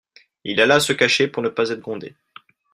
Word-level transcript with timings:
Il 0.45 0.59
alla 0.59 0.79
se 0.79 0.93
cacher 0.93 1.27
pour 1.27 1.43
ne 1.43 1.49
pas 1.49 1.69
être 1.69 1.79
grondé. 1.81 2.15